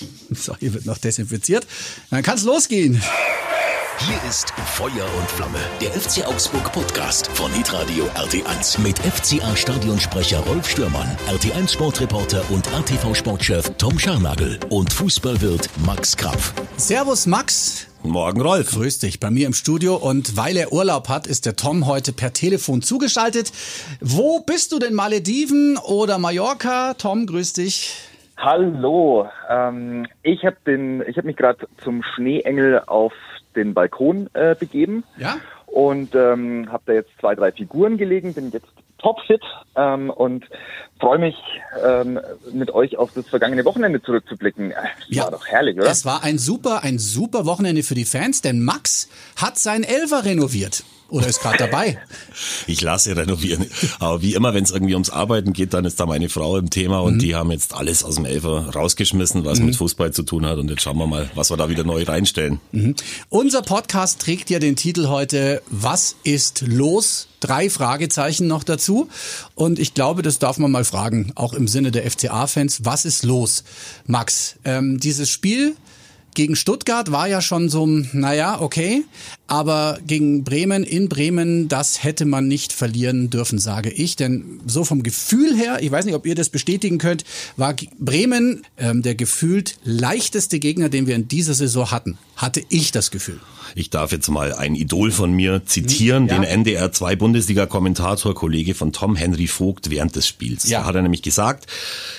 [0.30, 1.66] So, hier wird noch desinfiziert.
[2.10, 3.02] Dann kann es losgehen.
[4.06, 10.70] Hier ist Feuer und Flamme, der FC Augsburg Podcast von Hitradio RT1 mit FCA-Stadionsprecher Rolf
[10.70, 16.54] Stürmann, RT1 Sportreporter und RTV Sportchef Tom Scharnagel und Fußballwirt Max Krapf.
[16.78, 17.88] Servus Max.
[18.02, 18.70] Morgen, Rolf.
[18.70, 22.14] Grüß dich bei mir im Studio und weil er Urlaub hat, ist der Tom heute
[22.14, 23.52] per Telefon zugeschaltet.
[24.00, 24.94] Wo bist du denn?
[24.94, 26.94] Malediven oder Mallorca?
[26.94, 27.90] Tom, grüß dich.
[28.42, 30.56] Hallo, ähm, ich habe
[31.14, 33.12] hab mich gerade zum Schneeengel auf
[33.54, 35.04] den Balkon äh, begeben.
[35.18, 35.36] Ja?
[35.66, 39.42] Und ähm, habe da jetzt zwei, drei Figuren gelegen, bin jetzt topfit
[39.76, 40.46] ähm, und
[40.98, 41.36] freue mich,
[41.84, 42.18] ähm,
[42.52, 44.70] mit euch auf das vergangene Wochenende zurückzublicken.
[44.70, 45.90] Das ja, war doch herrlich, oder?
[45.90, 50.24] Es war ein super, ein super Wochenende für die Fans, denn Max hat sein Elfer
[50.24, 50.82] renoviert.
[51.10, 51.98] Oder ist gerade dabei?
[52.66, 53.66] Ich lasse renovieren.
[53.98, 56.70] Aber wie immer, wenn es irgendwie ums Arbeiten geht, dann ist da meine Frau im
[56.70, 57.18] Thema und mhm.
[57.18, 59.66] die haben jetzt alles aus dem Elfer rausgeschmissen, was mhm.
[59.66, 60.58] mit Fußball zu tun hat.
[60.58, 62.60] Und jetzt schauen wir mal, was wir da wieder neu reinstellen.
[62.72, 62.94] Mhm.
[63.28, 67.28] Unser Podcast trägt ja den Titel heute Was ist los?
[67.40, 69.08] Drei Fragezeichen noch dazu.
[69.54, 72.84] Und ich glaube, das darf man mal fragen, auch im Sinne der FCA-Fans.
[72.84, 73.64] Was ist los?
[74.06, 75.74] Max, ähm, dieses Spiel
[76.34, 79.04] gegen Stuttgart war ja schon so, naja, okay,
[79.50, 84.14] aber gegen Bremen in Bremen, das hätte man nicht verlieren dürfen, sage ich.
[84.14, 87.24] Denn so vom Gefühl her, ich weiß nicht, ob ihr das bestätigen könnt,
[87.56, 92.16] war Bremen ähm, der gefühlt leichteste Gegner, den wir in dieser Saison hatten.
[92.36, 93.40] Hatte ich das Gefühl.
[93.74, 96.34] Ich darf jetzt mal ein Idol von mir zitieren, ja.
[96.34, 100.68] den NDR 2 Bundesliga-Kommentator, Kollege von Tom Henry Vogt während des Spiels.
[100.68, 100.80] Ja.
[100.80, 101.66] Da hat er nämlich gesagt,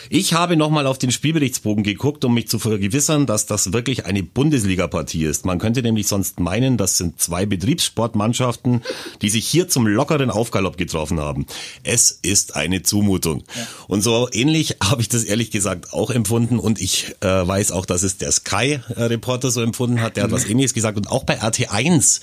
[0.10, 4.24] ich habe nochmal auf den Spielberichtsbogen geguckt, um mich zu vergewissern, dass das wirklich eine
[4.24, 5.46] Bundesliga-Partie ist.
[5.46, 8.82] Man könnte nämlich sonst meinen, das sind zwei Betriebssportmannschaften,
[9.22, 11.46] die sich hier zum lockeren Aufgalopp getroffen haben.
[11.84, 13.44] Es ist eine Zumutung.
[13.56, 13.68] Ja.
[13.88, 17.86] Und so ähnlich habe ich das ehrlich gesagt auch empfunden und ich äh, weiß auch,
[17.86, 20.18] dass es der Sky-Reporter so empfunden hat.
[20.18, 22.22] Der hat was ähnliches gesagt und auch bei RT1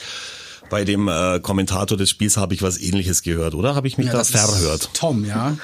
[0.70, 3.74] bei dem äh, Kommentator des Spiels habe ich was ähnliches gehört, oder?
[3.74, 4.90] Habe ich mich ja, da verhört?
[4.92, 5.56] Tom, ja.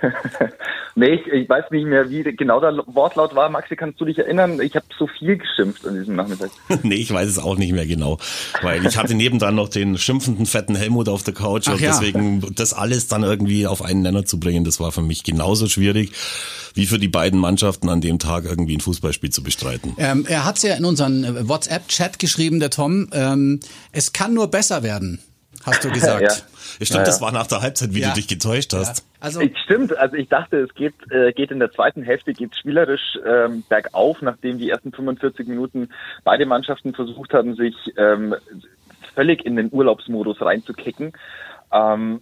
[0.94, 3.48] Nee, ich, ich weiß nicht mehr, wie genau der Wortlaut war.
[3.48, 4.60] Maxi, kannst du dich erinnern?
[4.60, 6.50] Ich habe so viel geschimpft an diesem Nachmittag.
[6.82, 8.18] nee, ich weiß es auch nicht mehr genau.
[8.62, 11.90] Weil ich hatte nebendran noch den schimpfenden, fetten Helmut auf der Couch Ach und ja.
[11.90, 15.68] deswegen das alles dann irgendwie auf einen Nenner zu bringen, das war für mich genauso
[15.68, 16.12] schwierig
[16.74, 19.94] wie für die beiden Mannschaften an dem Tag irgendwie ein Fußballspiel zu bestreiten.
[19.98, 23.08] Ähm, er hat es ja in unseren WhatsApp-Chat geschrieben, der Tom.
[23.12, 23.58] Ähm,
[23.90, 25.20] es kann nur besser werden
[25.62, 26.22] hast du gesagt.
[26.22, 26.28] ja.
[26.28, 26.86] ja.
[26.86, 29.04] Stimmt, ja, das war nach der Halbzeit, wie du dich getäuscht hast.
[29.20, 33.18] Also stimmt, also ich dachte, es geht, äh, geht in der zweiten Hälfte geht spielerisch
[33.24, 35.90] ähm, bergauf, nachdem die ersten 45 Minuten
[36.24, 38.34] beide Mannschaften versucht haben, sich ähm,
[39.14, 41.12] völlig in den Urlaubsmodus reinzukicken.
[41.70, 42.20] Ähm,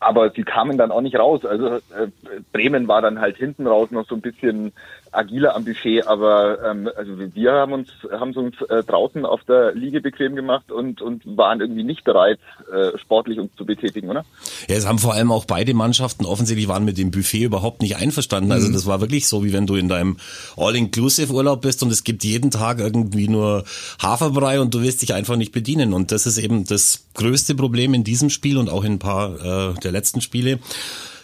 [0.00, 1.44] aber sie kamen dann auch nicht raus.
[1.44, 2.08] Also äh,
[2.52, 4.72] Bremen war dann halt hinten raus noch so ein bisschen
[5.12, 9.74] agiler am Buffet, aber ähm, also wir haben uns haben uns äh, draußen auf der
[9.74, 12.38] Liege bequem gemacht und und waren irgendwie nicht bereit,
[12.72, 14.24] äh, sportlich uns zu betätigen, oder?
[14.68, 17.96] Ja, es haben vor allem auch beide Mannschaften offensichtlich waren mit dem Buffet überhaupt nicht
[17.96, 18.52] einverstanden.
[18.52, 18.72] Also mhm.
[18.72, 20.16] das war wirklich so, wie wenn du in deinem
[20.56, 23.64] All-Inclusive-Urlaub bist und es gibt jeden Tag irgendwie nur
[24.00, 25.92] Haferbrei und du wirst dich einfach nicht bedienen.
[25.92, 29.72] Und das ist eben das größte Problem in diesem Spiel und auch in ein paar
[29.72, 30.58] äh, der letzten Spiele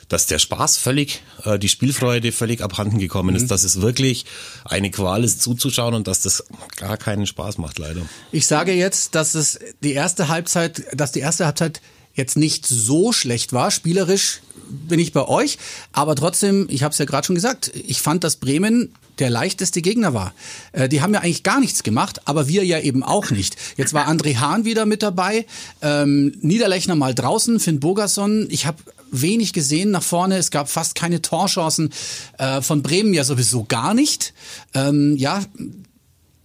[0.09, 3.49] dass der Spaß völlig, äh, die Spielfreude völlig abhanden gekommen ist, mhm.
[3.49, 4.25] dass es wirklich
[4.65, 6.44] eine Qual ist zuzuschauen und dass das
[6.77, 8.03] gar keinen Spaß macht, leider.
[8.33, 11.81] Ich sage jetzt, dass es die erste Halbzeit, dass die erste Halbzeit
[12.15, 13.71] jetzt nicht so schlecht war.
[13.71, 15.59] Spielerisch bin ich bei euch,
[15.93, 19.81] aber trotzdem, ich habe es ja gerade schon gesagt, ich fand, dass Bremen der leichteste
[19.81, 20.34] Gegner war.
[20.72, 23.56] Äh, die haben ja eigentlich gar nichts gemacht, aber wir ja eben auch nicht.
[23.77, 25.47] Jetzt war André Hahn wieder mit dabei,
[25.83, 28.47] ähm, Niederlechner mal draußen, Finn Bogerson.
[28.50, 28.78] Ich habe
[29.11, 30.37] wenig gesehen nach vorne.
[30.37, 31.93] Es gab fast keine Torchancen.
[32.39, 34.34] Äh, von Bremen ja sowieso gar nicht.
[34.75, 35.43] Ähm, ja,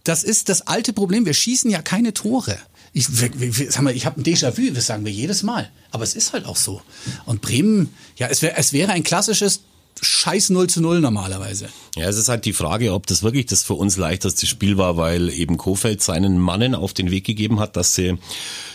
[0.04, 1.26] das ist das alte Problem.
[1.26, 2.58] Wir schießen ja keine Tore.
[2.92, 5.70] Ich, sag mal, ich habe ein Déjà-vu, das sagen wir jedes Mal.
[5.90, 6.82] Aber es ist halt auch so.
[7.24, 9.60] Und Bremen, ja, es, wär, es wäre ein klassisches
[10.00, 11.68] scheiß 0 zu 0 normalerweise.
[11.96, 14.96] Ja, es ist halt die Frage, ob das wirklich das für uns leichteste Spiel war,
[14.96, 18.18] weil eben Kofeld seinen Mannen auf den Weg gegeben hat, dass sie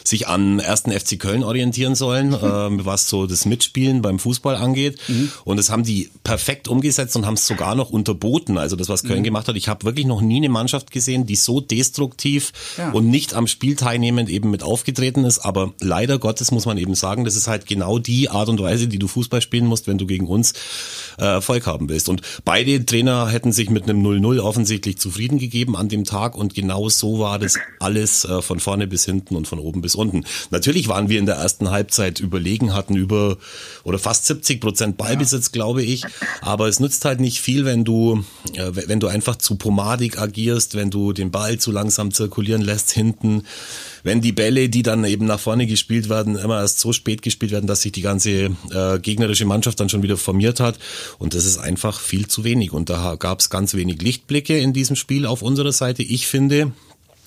[0.08, 2.80] sich an ersten FC Köln orientieren sollen, mhm.
[2.80, 5.00] äh, was so das Mitspielen beim Fußball angeht.
[5.08, 5.32] Mhm.
[5.44, 8.58] Und das haben die perfekt umgesetzt und haben es sogar noch unterboten.
[8.58, 9.26] Also das, was Köln mhm.
[9.26, 9.56] gemacht hat.
[9.56, 12.92] Ich habe wirklich noch nie eine Mannschaft gesehen, die so destruktiv ja.
[12.92, 15.40] und nicht am Spiel teilnehmend eben mit aufgetreten ist.
[15.40, 18.88] Aber leider Gottes muss man eben sagen, das ist halt genau die Art und Weise,
[18.88, 20.54] die du Fußball spielen musst, wenn du gegen uns
[21.18, 22.08] äh, Erfolg haben willst.
[22.08, 26.36] Und beide Trainer hätten sich mit einem 0-0 offensichtlich zufrieden gegeben an dem Tag.
[26.36, 29.97] Und genau so war das alles äh, von vorne bis hinten und von oben bis
[29.98, 30.24] unten.
[30.52, 33.38] Natürlich waren wir in der ersten Halbzeit überlegen, hatten über
[33.84, 35.52] oder fast 70 Prozent Ballbesitz, ja.
[35.52, 36.04] glaube ich.
[36.42, 38.24] Aber es nützt halt nicht viel, wenn du,
[38.54, 42.92] äh, wenn du einfach zu pomadig agierst, wenn du den Ball zu langsam zirkulieren lässt
[42.92, 43.44] hinten
[44.08, 47.52] wenn die Bälle, die dann eben nach vorne gespielt werden, immer erst so spät gespielt
[47.52, 50.80] werden, dass sich die ganze äh, gegnerische Mannschaft dann schon wieder formiert hat.
[51.20, 52.72] Und das ist einfach viel zu wenig.
[52.72, 56.04] Und da gab es ganz wenig Lichtblicke in diesem Spiel auf unserer Seite.
[56.04, 56.72] Ich finde,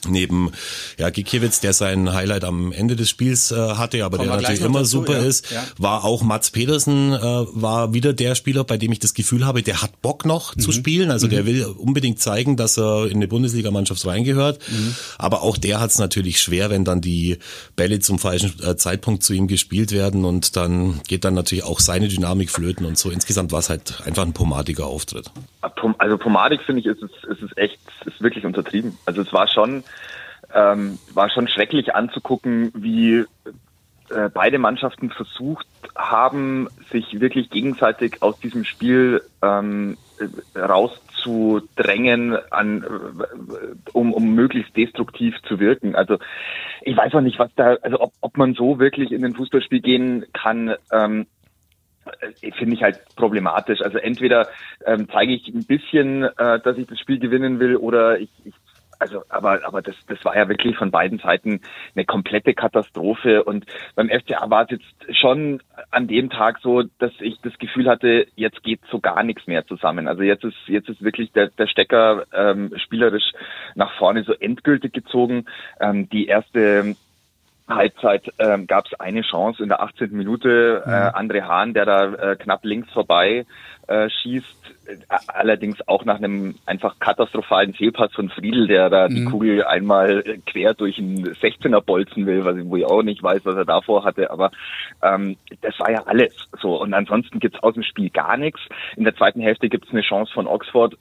[0.09, 0.53] neben
[0.99, 4.61] ja, Gikiewicz, der sein Highlight am Ende des Spiels äh, hatte, aber Kommen der natürlich
[4.61, 5.25] immer dazu, super ja.
[5.25, 5.65] ist, ja.
[5.79, 9.63] war auch Mats Pedersen, äh, war wieder der Spieler, bei dem ich das Gefühl habe,
[9.63, 10.61] der hat Bock noch mhm.
[10.61, 11.31] zu spielen, also mhm.
[11.31, 14.95] der will unbedingt zeigen, dass er in eine Bundesligamannschaft reingehört, mhm.
[15.19, 17.39] aber auch der hat es natürlich schwer, wenn dann die
[17.77, 21.81] Bälle zum falschen äh, Zeitpunkt zu ihm gespielt werden und dann geht dann natürlich auch
[21.81, 23.11] seine Dynamik flöten und so.
[23.11, 25.31] Insgesamt war es halt einfach ein pomadiger Auftritt.
[25.99, 28.99] Also pomadig finde ich, ist es, ist es echt, ist wirklich untertrieben.
[29.05, 29.85] Also es war schon
[30.55, 33.25] ähm, war schon schrecklich anzugucken, wie
[34.11, 35.67] äh, beide Mannschaften versucht
[35.97, 39.97] haben, sich wirklich gegenseitig aus diesem Spiel ähm,
[40.57, 42.85] rauszudrängen, an,
[43.93, 45.95] um, um möglichst destruktiv zu wirken.
[45.95, 46.19] Also
[46.83, 49.81] ich weiß auch nicht, was da, also ob, ob man so wirklich in den Fußballspiel
[49.81, 50.75] gehen kann.
[50.93, 51.40] Ähm, äh,
[52.57, 53.81] finde ich halt problematisch.
[53.83, 54.49] Also entweder
[54.85, 58.55] ähm, zeige ich ein bisschen, äh, dass ich das Spiel gewinnen will, oder ich, ich
[59.01, 61.63] also, aber, aber das, das war ja wirklich von beiden Seiten
[61.95, 63.43] eine komplette Katastrophe.
[63.43, 63.65] Und
[63.95, 68.27] beim FCA war es jetzt schon an dem Tag so, dass ich das Gefühl hatte,
[68.37, 70.07] jetzt geht so gar nichts mehr zusammen.
[70.07, 73.33] Also jetzt ist, jetzt ist wirklich der, der Stecker ähm, spielerisch
[73.75, 75.47] nach vorne so endgültig gezogen.
[75.81, 76.95] Ähm, die erste
[77.75, 80.13] Halbzeit ähm, gab es eine Chance in der 18.
[80.13, 80.83] Minute.
[80.87, 81.31] Äh, mhm.
[81.31, 83.47] André Hahn, der da äh, knapp links vorbei
[83.91, 84.97] äh, schießt, äh,
[85.27, 89.15] allerdings auch nach einem einfach katastrophalen Fehlpass von Friedel, der da mhm.
[89.15, 93.23] die Kugel einmal quer durch einen 16er bolzen will, was ich, wo ich auch nicht
[93.23, 94.31] weiß, was er davor hatte.
[94.31, 94.53] Aber
[95.03, 96.81] ähm, das war ja alles so.
[96.81, 98.61] Und ansonsten gibt's aus dem Spiel gar nichts.
[98.97, 100.97] In der zweiten Hälfte gibt's eine Chance von Oxford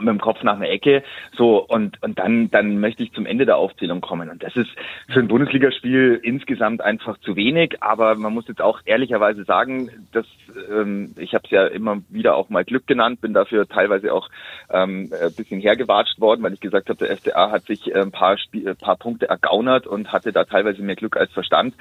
[0.00, 1.02] mit dem Kopf nach einer Ecke.
[1.36, 4.30] So, und, und dann, dann möchte ich zum Ende der Aufzählung kommen.
[4.30, 4.70] Und das ist
[5.12, 7.82] für ein Bundesligaspiel insgesamt einfach zu wenig.
[7.82, 10.26] Aber man muss jetzt auch ehrlicherweise sagen, dass
[10.70, 14.28] ähm, ich habe es ja immer wieder auch mal Glück genannt, bin dafür teilweise auch
[14.70, 18.38] ähm, ein bisschen hergewatscht worden, weil ich gesagt habe, der FCA hat sich ein paar,
[18.38, 21.74] Spiel, ein paar Punkte ergaunert und hatte da teilweise mehr Glück als Verstand.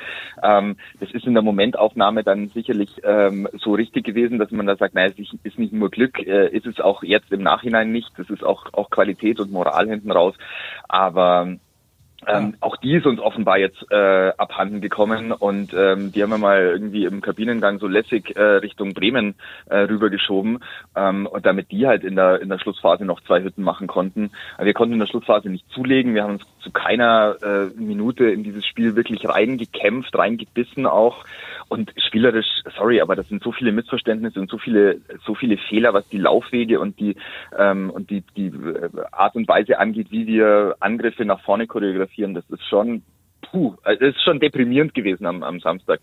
[0.43, 4.75] Ähm, das ist in der Momentaufnahme dann sicherlich ähm, so richtig gewesen, dass man da
[4.75, 8.06] sagt, naja, es ist nicht nur Glück, äh, ist es auch jetzt im Nachhinein nicht
[8.07, 8.19] nicht.
[8.19, 10.35] Das ist auch, auch Qualität und Moral hinten raus.
[10.87, 11.57] Aber
[12.25, 16.39] ähm, auch die ist uns offenbar jetzt äh, abhanden gekommen und ähm, die haben wir
[16.39, 19.35] mal irgendwie im Kabinengang so lässig äh, Richtung Bremen
[19.69, 20.59] äh, rübergeschoben
[20.95, 24.31] ähm, und damit die halt in der in der Schlussphase noch zwei Hütten machen konnten.
[24.55, 26.15] Aber wir konnten in der Schlussphase nicht zulegen.
[26.15, 31.23] Wir haben uns zu keiner äh, Minute in dieses Spiel wirklich reingekämpft, reingebissen auch
[31.69, 32.47] und spielerisch,
[32.77, 36.17] sorry, aber das sind so viele Missverständnisse und so viele, so viele Fehler, was die
[36.17, 37.15] Laufwege und die
[37.57, 42.33] ähm, und die, die äh, Art und Weise angeht, wie wir Angriffe nach vorne choreografieren.
[42.33, 43.03] Das ist schon,
[43.41, 45.99] puh, das ist schon deprimierend gewesen am, am Samstag.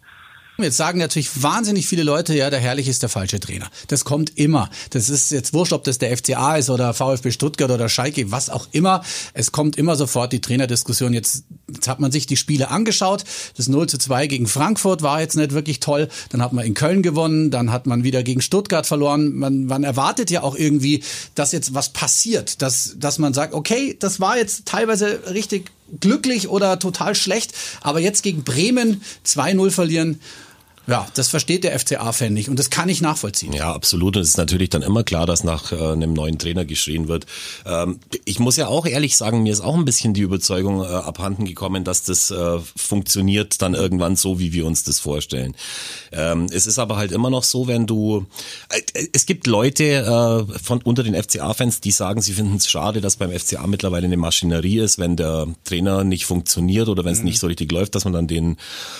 [0.59, 3.67] Jetzt sagen natürlich wahnsinnig viele Leute, ja, der Herrlich ist der falsche Trainer.
[3.89, 4.71] Das kommt immer.
[4.91, 8.51] Das ist jetzt wurscht, ob das der FCA ist oder VfB Stuttgart oder Schalke, was
[8.51, 9.03] auch immer.
[9.33, 11.13] Es kommt immer sofort die Trainerdiskussion.
[11.13, 13.25] Jetzt, jetzt hat man sich die Spiele angeschaut.
[13.57, 16.09] Das 0 zu 2 gegen Frankfurt war jetzt nicht wirklich toll.
[16.31, 17.51] Dann hat man in Köln gewonnen.
[17.51, 19.35] Dann hat man wieder gegen Stuttgart verloren.
[19.35, 21.03] Man, man erwartet ja auch irgendwie,
[21.35, 22.63] dass jetzt was passiert.
[22.63, 25.71] Dass, dass man sagt, okay, das war jetzt teilweise richtig
[26.01, 27.53] glücklich oder total schlecht.
[27.81, 30.21] Aber jetzt gegen Bremen 2-0 verlieren,
[30.87, 33.53] ja, das versteht der FCA-Fan nicht und das kann ich nachvollziehen.
[33.53, 34.17] Ja, absolut.
[34.17, 37.25] Und es ist natürlich dann immer klar, dass nach äh, einem neuen Trainer geschrien wird.
[37.65, 40.87] Ähm, ich muss ja auch ehrlich sagen, mir ist auch ein bisschen die Überzeugung äh,
[40.87, 45.55] abhanden gekommen, dass das äh, funktioniert dann irgendwann so, wie wir uns das vorstellen.
[46.13, 48.27] Ähm, es ist aber halt immer noch so, wenn du,
[48.69, 53.01] äh, es gibt Leute äh, von unter den FCA-Fans, die sagen, sie finden es schade,
[53.01, 57.21] dass beim FCA mittlerweile eine Maschinerie ist, wenn der Trainer nicht funktioniert oder wenn es
[57.21, 57.25] mhm.
[57.25, 58.59] nicht so richtig läuft, dass man dann den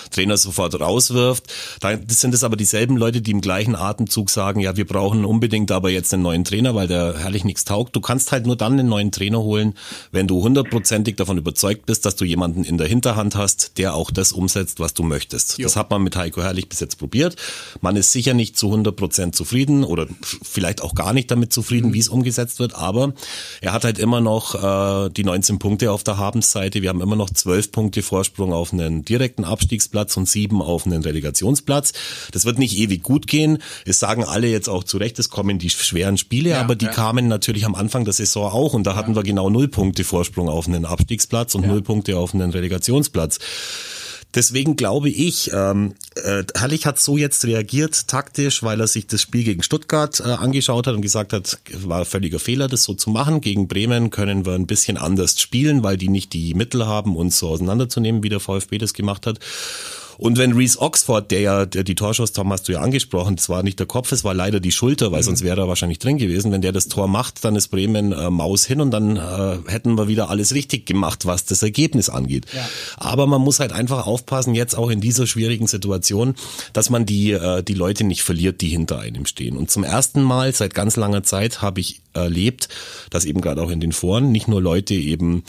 [0.09, 1.45] Trainer sofort rauswirft.
[1.79, 5.71] Da sind es aber dieselben Leute, die im gleichen Atemzug sagen, ja, wir brauchen unbedingt
[5.71, 7.95] aber jetzt einen neuen Trainer, weil der herrlich nichts taugt.
[7.95, 9.73] Du kannst halt nur dann einen neuen Trainer holen,
[10.11, 14.11] wenn du hundertprozentig davon überzeugt bist, dass du jemanden in der Hinterhand hast, der auch
[14.11, 15.57] das umsetzt, was du möchtest.
[15.57, 15.63] Jo.
[15.63, 17.35] Das hat man mit Heiko Herrlich bis jetzt probiert.
[17.81, 21.89] Man ist sicher nicht zu 100 Prozent zufrieden oder vielleicht auch gar nicht damit zufrieden,
[21.89, 21.93] mhm.
[21.93, 23.13] wie es umgesetzt wird, aber
[23.61, 24.55] er hat halt immer noch
[25.05, 26.81] äh, die 19 Punkte auf der Habensseite.
[26.81, 31.03] Wir haben immer noch 12 Punkte Vorsprung auf einen direkten Abstiegsplatz und sieben auf einen
[31.03, 31.64] Relegationsplatz.
[31.65, 31.93] Trainingsplatz.
[32.31, 33.59] Das wird nicht ewig gut gehen.
[33.85, 36.85] Es sagen alle jetzt auch zu Recht, es kommen die schweren Spiele, ja, aber die
[36.85, 36.91] ja.
[36.91, 38.97] kamen natürlich am Anfang der Saison auch und da ja.
[38.97, 43.39] hatten wir genau null Punkte Vorsprung auf einen Abstiegsplatz und null Punkte auf einen Relegationsplatz.
[44.33, 49.21] Deswegen glaube ich, ähm, äh, Herrlich hat so jetzt reagiert taktisch, weil er sich das
[49.21, 52.93] Spiel gegen Stuttgart äh, angeschaut hat und gesagt hat, war ein völliger Fehler, das so
[52.95, 53.39] zu machen.
[53.39, 57.39] Gegen Bremen können wir ein bisschen anders spielen, weil die nicht die Mittel haben, uns
[57.39, 59.39] so auseinanderzunehmen, wie der VfB das gemacht hat.
[60.17, 63.49] Und wenn Reese Oxford, der ja, der die Torschuss, Tom hast du ja angesprochen, das
[63.49, 65.25] war nicht der Kopf, es war leider die Schulter, weil mhm.
[65.25, 66.51] sonst wäre er wahrscheinlich drin gewesen.
[66.51, 69.97] Wenn der das Tor macht, dann ist Bremen äh, Maus hin und dann äh, hätten
[69.97, 72.45] wir wieder alles richtig gemacht, was das Ergebnis angeht.
[72.53, 72.67] Ja.
[72.97, 76.35] Aber man muss halt einfach aufpassen, jetzt auch in dieser schwierigen Situation,
[76.73, 79.57] dass man die, äh, die Leute nicht verliert, die hinter einem stehen.
[79.57, 82.69] Und zum ersten Mal seit ganz langer Zeit habe ich erlebt,
[83.09, 85.43] dass eben gerade auch in den Foren nicht nur Leute eben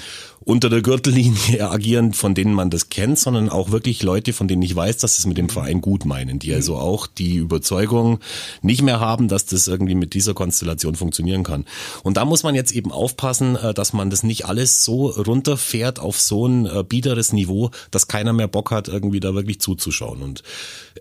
[0.46, 4.62] unter der Gürtellinie agieren, von denen man das kennt, sondern auch wirklich Leute, von denen
[4.62, 8.20] ich weiß, dass sie es mit dem Verein gut meinen, die also auch die Überzeugung
[8.62, 11.64] nicht mehr haben, dass das irgendwie mit dieser Konstellation funktionieren kann.
[12.04, 15.98] Und da muss man jetzt eben aufpassen, äh, dass man das nicht alles so runterfährt
[15.98, 20.22] auf so ein äh, biederes Niveau, dass keiner mehr Bock hat, irgendwie da wirklich zuzuschauen.
[20.22, 20.44] Und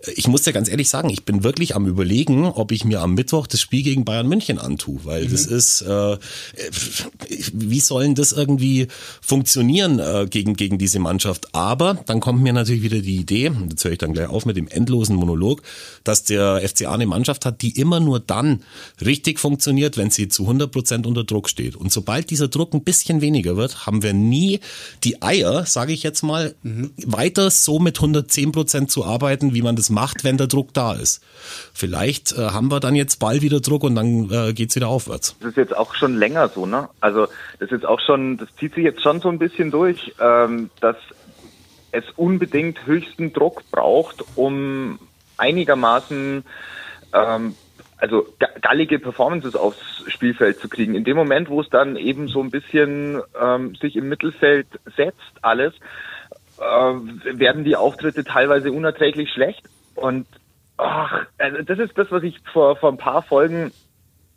[0.04, 3.00] äh, ich muss dir ganz ehrlich sagen, ich bin wirklich am überlegen, ob ich mir
[3.00, 5.30] am Mittwoch das Spiel gegen Bayern München antue, weil mhm.
[5.30, 6.16] das ist, äh,
[7.52, 8.88] wie sollen das irgendwie
[9.20, 9.35] funktionieren?
[9.36, 11.54] Funktionieren äh, gegen, gegen diese Mannschaft.
[11.54, 14.46] Aber dann kommt mir natürlich wieder die Idee, und jetzt höre ich dann gleich auf
[14.46, 15.60] mit dem endlosen Monolog,
[16.04, 18.62] dass der FCA eine Mannschaft hat, die immer nur dann
[19.04, 21.76] richtig funktioniert, wenn sie zu 100 Prozent unter Druck steht.
[21.76, 24.60] Und sobald dieser Druck ein bisschen weniger wird, haben wir nie
[25.04, 26.92] die Eier, sage ich jetzt mal, mhm.
[27.04, 30.94] weiter so mit 110 Prozent zu arbeiten, wie man das macht, wenn der Druck da
[30.94, 31.22] ist.
[31.74, 34.88] Vielleicht äh, haben wir dann jetzt bald wieder Druck und dann äh, geht es wieder
[34.88, 35.36] aufwärts.
[35.40, 36.88] Das ist jetzt auch schon länger so, ne?
[37.00, 37.26] Also
[37.58, 40.70] das ist jetzt auch schon, das zieht sich jetzt schon so ein bisschen durch, ähm,
[40.80, 40.96] dass
[41.92, 44.98] es unbedingt höchsten Druck braucht, um
[45.36, 46.44] einigermaßen
[47.12, 47.54] ähm,
[47.98, 48.26] also
[48.60, 50.94] gallige Performances aufs Spielfeld zu kriegen.
[50.94, 54.66] In dem Moment, wo es dann eben so ein bisschen ähm, sich im Mittelfeld
[54.96, 55.72] setzt, alles,
[56.58, 56.62] äh,
[57.38, 59.62] werden die Auftritte teilweise unerträglich schlecht.
[59.94, 60.26] Und
[60.76, 63.72] ach, also das ist das, was ich vor, vor ein paar Folgen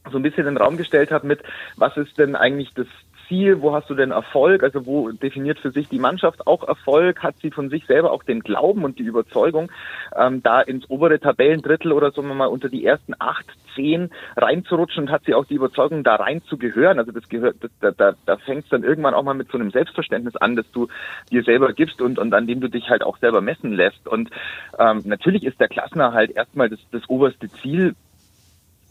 [0.09, 1.43] so ein bisschen in den Raum gestellt habe mit,
[1.75, 2.87] was ist denn eigentlich das
[3.29, 7.23] Ziel, wo hast du denn Erfolg, also wo definiert für sich die Mannschaft auch Erfolg,
[7.23, 9.71] hat sie von sich selber auch den Glauben und die Überzeugung,
[10.17, 13.45] ähm, da ins obere Tabellendrittel oder so mal unter die ersten acht,
[13.75, 16.99] zehn reinzurutschen und hat sie auch die Überzeugung, da reinzugehören.
[16.99, 19.57] Also das gehört, das, da, da, da fängt es dann irgendwann auch mal mit so
[19.57, 20.87] einem Selbstverständnis an, dass du
[21.31, 24.07] dir selber gibst und, und an dem du dich halt auch selber messen lässt.
[24.07, 24.31] Und
[24.79, 27.95] ähm, natürlich ist der Klassner halt erstmal das, das oberste Ziel,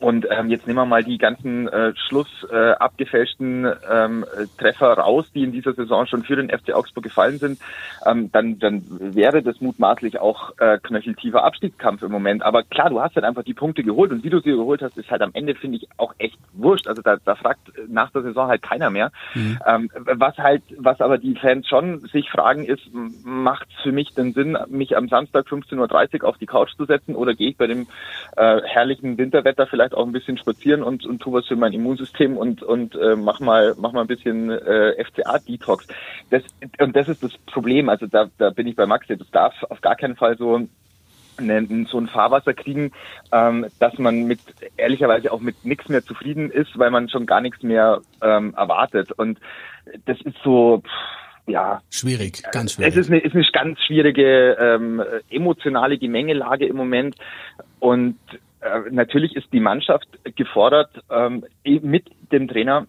[0.01, 4.25] und ähm, jetzt nehmen wir mal die ganzen äh, Schluss äh, abgefälschten ähm,
[4.57, 7.59] Treffer raus, die in dieser Saison schon für den FC Augsburg gefallen sind.
[8.07, 12.45] Ähm, dann, dann wäre das mutmaßlich auch äh, knöcheltiefer Abstiegskampf im Moment.
[12.45, 14.97] Aber klar, du hast halt einfach die Punkte geholt und wie du sie geholt hast,
[14.97, 16.87] ist halt am Ende, finde ich, auch echt wurscht.
[16.87, 19.11] Also da, da fragt nach der Saison halt keiner mehr.
[19.35, 19.59] Mhm.
[19.67, 24.15] Ähm, was halt, was aber die Fans schon sich fragen, ist, macht es für mich
[24.15, 27.57] den Sinn, mich am Samstag 15.30 Uhr auf die Couch zu setzen oder gehe ich
[27.57, 27.89] bei dem
[28.37, 31.73] äh, herrlichen Winterwetter vielleicht vielleicht auch ein bisschen spazieren und, und tu was für mein
[31.73, 35.87] Immunsystem und, und äh, mach mal mach mal ein bisschen äh, FCA-Detox.
[36.31, 36.43] Das,
[36.79, 37.89] und das ist das Problem.
[37.89, 40.69] Also da, da bin ich bei Max, das darf auf gar keinen Fall so
[41.39, 42.93] eine, so ein Fahrwasser kriegen,
[43.33, 44.41] ähm, dass man mit
[44.77, 49.13] ehrlicherweise auch mit nichts mehr zufrieden ist, weil man schon gar nichts mehr ähm, erwartet.
[49.13, 49.39] Und
[50.05, 50.83] das ist so.
[51.47, 51.81] ja.
[51.91, 52.93] Schwierig, ganz schwierig.
[52.93, 57.15] Es ist eine, ist eine ganz schwierige ähm, emotionale Gemengelage im Moment.
[57.79, 58.19] Und
[58.61, 62.87] äh, natürlich ist die Mannschaft gefordert, ähm, mit dem Trainer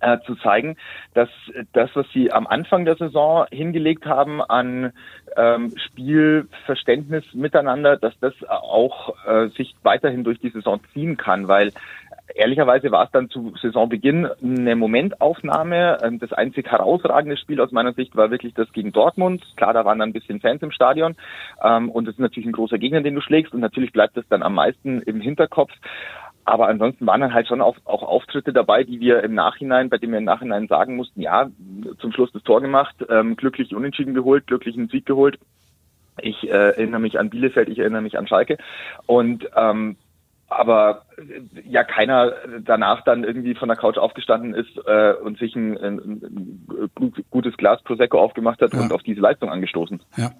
[0.00, 0.76] äh, zu zeigen,
[1.14, 1.28] dass
[1.72, 4.92] das, was sie am Anfang der Saison hingelegt haben an
[5.36, 11.72] ähm, Spielverständnis miteinander, dass das auch äh, sich weiterhin durch die Saison ziehen kann, weil
[12.34, 15.98] ehrlicherweise war es dann zu Saisonbeginn eine Momentaufnahme.
[16.02, 19.44] Ähm, das einzig herausragende Spiel aus meiner Sicht war wirklich das gegen Dortmund.
[19.56, 21.16] Klar, da waren dann ein bisschen Fans im Stadion
[21.62, 24.28] ähm, und das ist natürlich ein großer Gegner, den du schlägst und natürlich bleibt das
[24.28, 25.72] dann am meisten im Hinterkopf.
[26.44, 30.12] Aber ansonsten waren dann halt schon auch, Auftritte dabei, die wir im Nachhinein, bei denen
[30.12, 31.50] wir im Nachhinein sagen mussten, ja,
[31.98, 35.38] zum Schluss das Tor gemacht, ähm, glücklich Unentschieden geholt, glücklich einen Sieg geholt.
[36.22, 38.56] Ich äh, erinnere mich an Bielefeld, ich erinnere mich an Schalke.
[39.04, 39.96] Und ähm,
[40.48, 45.54] aber äh, ja keiner danach dann irgendwie von der Couch aufgestanden ist äh, und sich
[45.54, 48.80] ein, ein, ein, gutes Glas Prosecco aufgemacht hat ja.
[48.80, 50.00] und auf diese Leistung angestoßen.
[50.16, 50.30] Ja.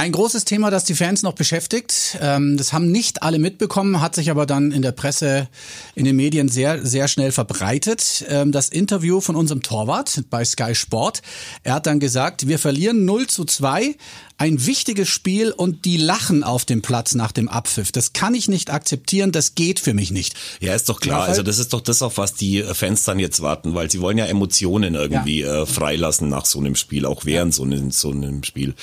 [0.00, 2.16] Ein großes Thema, das die Fans noch beschäftigt.
[2.22, 5.46] Ähm, das haben nicht alle mitbekommen, hat sich aber dann in der Presse,
[5.94, 8.24] in den Medien sehr, sehr schnell verbreitet.
[8.26, 11.20] Ähm, das Interview von unserem Torwart bei Sky Sport.
[11.64, 13.94] Er hat dann gesagt, wir verlieren 0 zu 2
[14.40, 17.92] ein wichtiges Spiel und die lachen auf dem Platz nach dem Abpfiff.
[17.92, 20.34] Das kann ich nicht akzeptieren, das geht für mich nicht.
[20.60, 21.24] Ja, ist doch klar.
[21.24, 24.16] Also das ist doch das, auf was die Fans dann jetzt warten, weil sie wollen
[24.16, 25.64] ja Emotionen irgendwie ja.
[25.64, 28.74] äh, freilassen nach so einem Spiel, auch während so einem, so einem Spiel.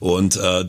[0.00, 0.61] Und äh,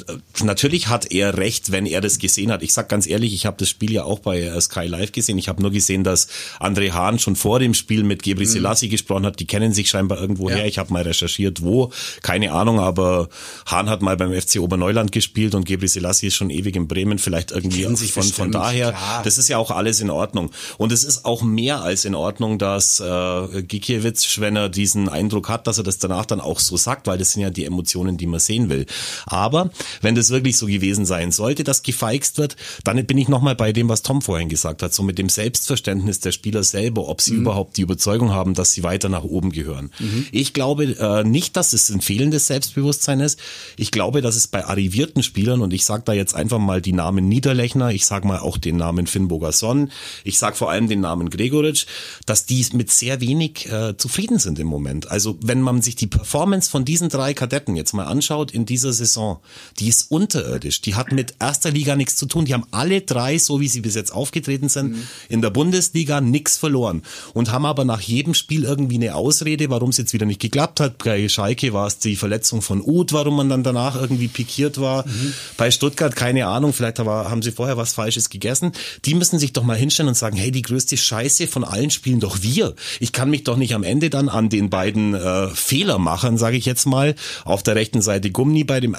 [0.43, 2.63] natürlich hat er recht, wenn er das gesehen hat.
[2.63, 5.37] Ich sag ganz ehrlich, ich habe das Spiel ja auch bei äh, Sky Live gesehen.
[5.37, 6.27] Ich habe nur gesehen, dass
[6.59, 8.49] André Hahn schon vor dem Spiel mit Gebri mhm.
[8.49, 8.91] Selassie mhm.
[8.91, 9.39] gesprochen hat.
[9.39, 10.57] Die kennen sich scheinbar irgendwo ja.
[10.57, 10.65] her.
[10.67, 11.91] Ich habe mal recherchiert, wo.
[12.21, 13.29] Keine Ahnung, aber
[13.65, 17.19] Hahn hat mal beim FC Oberneuland gespielt und Gebri Selassie ist schon ewig in Bremen,
[17.19, 18.91] vielleicht irgendwie sich von, von daher.
[18.91, 19.21] Klar.
[19.23, 20.51] Das ist ja auch alles in Ordnung.
[20.77, 25.49] Und es ist auch mehr als in Ordnung, dass äh, Gikiewicz, wenn er diesen Eindruck
[25.49, 28.17] hat, dass er das danach dann auch so sagt, weil das sind ja die Emotionen,
[28.17, 28.85] die man sehen will.
[29.25, 29.69] Aber
[30.01, 33.73] wenn das wirklich so gewesen sein sollte, dass gefeixt wird, dann bin ich nochmal bei
[33.73, 37.33] dem, was Tom vorhin gesagt hat, so mit dem Selbstverständnis der Spieler selber, ob sie
[37.33, 37.41] mhm.
[37.41, 39.91] überhaupt die Überzeugung haben, dass sie weiter nach oben gehören.
[39.99, 40.27] Mhm.
[40.31, 43.39] Ich glaube äh, nicht, dass es ein fehlendes Selbstbewusstsein ist.
[43.77, 46.93] Ich glaube, dass es bei arrivierten Spielern, und ich sage da jetzt einfach mal die
[46.93, 49.91] Namen Niederlechner, ich sage mal auch den Namen Finn Bogason,
[50.23, 51.85] ich sage vor allem den Namen Gregoritsch,
[52.25, 55.09] dass die mit sehr wenig äh, zufrieden sind im Moment.
[55.11, 58.93] Also wenn man sich die Performance von diesen drei Kadetten jetzt mal anschaut in dieser
[58.93, 59.39] Saison,
[59.79, 60.81] die ist unterirdisch.
[60.81, 62.45] Die hat mit erster Liga nichts zu tun.
[62.45, 65.07] Die haben alle drei, so wie sie bis jetzt aufgetreten sind, mhm.
[65.29, 67.03] in der Bundesliga nichts verloren
[67.33, 70.79] und haben aber nach jedem Spiel irgendwie eine Ausrede, warum es jetzt wieder nicht geklappt
[70.79, 70.97] hat.
[70.99, 75.05] Bei Schalke war es die Verletzung von Uth, warum man dann danach irgendwie pikiert war.
[75.07, 75.33] Mhm.
[75.57, 78.71] Bei Stuttgart, keine Ahnung, vielleicht haben sie vorher was Falsches gegessen.
[79.05, 82.19] Die müssen sich doch mal hinstellen und sagen, hey, die größte Scheiße von allen spielen
[82.19, 82.75] doch wir.
[82.99, 86.65] Ich kann mich doch nicht am Ende dann an den beiden äh, Fehlermachern, sage ich
[86.65, 87.15] jetzt mal,
[87.45, 88.97] auf der rechten Seite Gummi bei dem äh,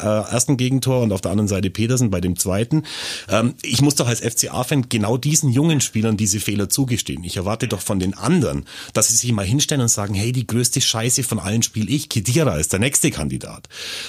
[0.54, 2.84] ersten Gegentor und auf der anderen Seite Petersen bei dem zweiten.
[3.28, 7.24] Ähm, ich muss doch als FCA-Fan genau diesen jungen Spielern diese Fehler zugestehen.
[7.24, 10.46] Ich erwarte doch von den anderen, dass sie sich mal hinstellen und sagen, hey, die
[10.46, 12.08] größte Scheiße von allen spiele ich.
[12.08, 13.68] Kedira ist der nächste Kandidat.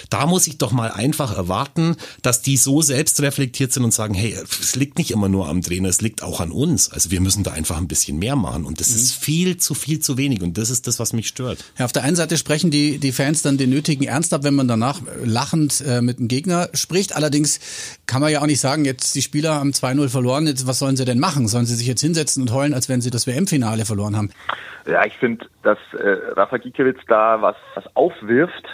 [0.10, 4.36] Da muss ich doch mal einfach erwarten, dass die so selbstreflektiert sind und sagen, hey,
[4.62, 6.92] es liegt nicht immer nur am Trainer, es liegt auch an uns.
[6.92, 8.96] Also wir müssen da einfach ein bisschen mehr machen und das mhm.
[8.96, 11.64] ist viel zu viel zu wenig und das ist das, was mich stört.
[11.78, 14.56] Ja, auf der einen Seite sprechen die, die Fans dann den nötigen Ernst ab, wenn
[14.56, 17.16] man danach lachend äh, mit dem Gegner spricht.
[17.16, 20.80] Allerdings kann man ja auch nicht sagen, jetzt die Spieler haben 2-0 verloren, jetzt was
[20.80, 21.48] sollen sie denn machen?
[21.48, 24.32] Sollen sie sich jetzt hinsetzen und heulen, als wenn sie das WM-Finale verloren haben?
[24.86, 28.66] Ja, ich finde, dass äh, Rafa Gikiewicz da was, was aufwirft,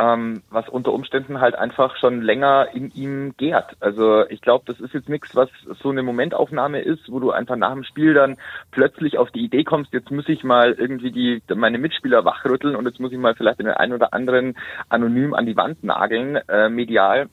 [0.00, 3.76] ähm, was unter Umständen halt einfach schon länger in ihm gärt.
[3.80, 5.50] Also ich glaube, das ist jetzt nichts, was
[5.82, 8.38] so eine Momentaufnahme ist, wo du einfach nach dem Spiel dann
[8.70, 12.86] plötzlich auf die Idee kommst, jetzt muss ich mal irgendwie die meine Mitspieler wachrütteln und
[12.86, 14.56] jetzt muss ich mal vielleicht den einen oder anderen
[14.88, 17.28] anonym an die Wand nageln, äh, medial,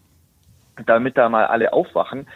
[0.86, 2.28] damit da mal alle aufwachen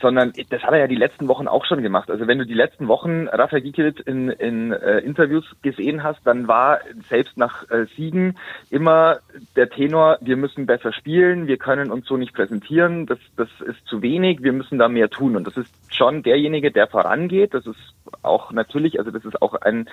[0.00, 2.10] sondern das hat er ja die letzten Wochen auch schon gemacht.
[2.10, 6.48] Also wenn du die letzten Wochen Rafael Gikiewicz in, in äh, Interviews gesehen hast, dann
[6.48, 8.36] war selbst nach äh, Siegen
[8.70, 9.18] immer
[9.56, 13.86] der Tenor, wir müssen besser spielen, wir können uns so nicht präsentieren, das, das ist
[13.86, 15.36] zu wenig, wir müssen da mehr tun.
[15.36, 17.54] Und das ist schon derjenige, der vorangeht.
[17.54, 19.88] Das ist auch natürlich, also das ist auch ein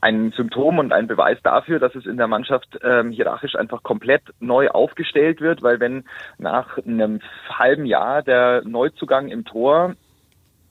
[0.00, 4.22] ein Symptom und ein Beweis dafür, dass es in der Mannschaft ähm, hierarchisch einfach komplett
[4.40, 6.04] neu aufgestellt wird, weil wenn
[6.38, 9.94] nach einem halben Jahr der Neuzugang im Tor,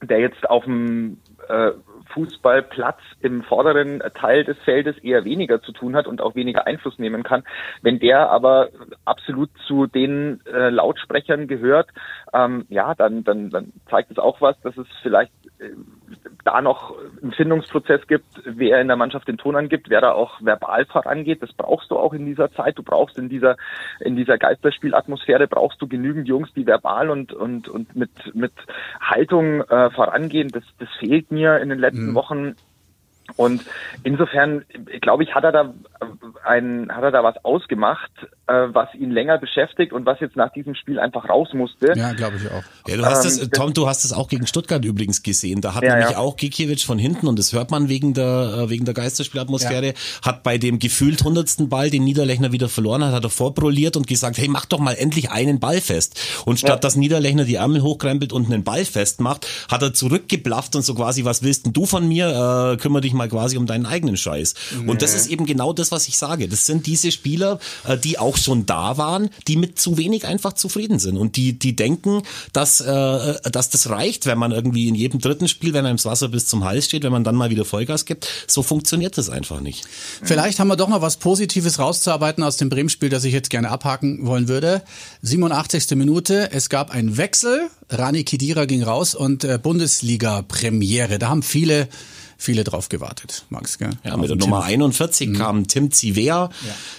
[0.02, 1.72] der jetzt auf dem äh,
[2.12, 6.98] Fußballplatz im vorderen Teil des Feldes eher weniger zu tun hat und auch weniger Einfluss
[6.98, 7.44] nehmen kann.
[7.82, 8.68] Wenn der aber
[9.04, 11.88] absolut zu den äh, Lautsprechern gehört,
[12.32, 15.32] ähm, ja, dann, dann, dann zeigt es auch was, dass es vielleicht
[16.44, 20.40] da noch einen Findungsprozess gibt, wer in der Mannschaft den Ton angibt, wer da auch
[20.40, 21.42] verbal vorangeht.
[21.42, 22.78] Das brauchst du auch in dieser Zeit.
[22.78, 23.56] Du brauchst in dieser,
[24.00, 28.52] in dieser Geisterspielatmosphäre brauchst du genügend Jungs, die verbal und, und, und mit, mit
[29.00, 30.48] Haltung äh, vorangehen.
[30.48, 32.14] Das, das fehlt mir in den letzten mhm.
[32.14, 32.54] Wochen
[33.36, 33.62] und
[34.04, 34.64] insofern,
[35.00, 35.74] glaube ich, hat er da
[36.44, 38.10] ein, hat er da was ausgemacht,
[38.46, 41.92] äh, was ihn länger beschäftigt und was jetzt nach diesem Spiel einfach raus musste.
[41.94, 42.62] Ja, glaube ich auch.
[42.88, 45.60] Ja, du hast ähm, das, Tom, du hast es auch gegen Stuttgart übrigens gesehen.
[45.60, 46.18] Da hat ja, nämlich ja.
[46.18, 49.92] auch Gikiewicz von hinten, und das hört man wegen der, äh, wegen der Geisterspielatmosphäre, ja.
[50.24, 54.06] hat bei dem gefühlt hundertsten Ball, den Niederlechner wieder verloren hat, hat er vorbrolliert und
[54.06, 56.18] gesagt, hey, mach doch mal endlich einen Ball fest.
[56.46, 60.82] Und statt dass Niederlechner die Ärmel hochkrempelt und einen Ball festmacht, hat er zurückgeblafft und
[60.82, 62.72] so quasi, was willst denn du von mir?
[62.72, 64.54] Äh, kümmere dich mal quasi um deinen eigenen Scheiß.
[64.82, 64.90] Nee.
[64.90, 66.46] Und das ist eben genau das, was ich sage.
[66.48, 70.52] Das sind diese Spieler, äh, die auch schon da waren, die mit zu wenig einfach
[70.52, 74.94] zufrieden sind und die, die denken, dass, äh, dass das reicht, wenn man irgendwie in
[74.94, 77.50] jedem dritten Spiel, wenn einem das Wasser bis zum Hals steht, wenn man dann mal
[77.50, 78.28] wieder Vollgas gibt.
[78.46, 79.86] So funktioniert das einfach nicht.
[80.22, 83.70] Vielleicht haben wir doch noch was Positives rauszuarbeiten aus dem Bremen-Spiel, das ich jetzt gerne
[83.70, 84.82] abhaken wollen würde.
[85.22, 85.96] 87.
[85.96, 91.18] Minute, es gab einen Wechsel, Rani Kidira ging raus und äh, Bundesliga-Premiere.
[91.18, 91.88] Da haben viele
[92.40, 93.78] viele drauf gewartet, Max.
[93.78, 93.90] Gell?
[94.04, 95.34] Ja, mit der Nummer 41 mhm.
[95.34, 96.50] kam Tim Ziver, ja.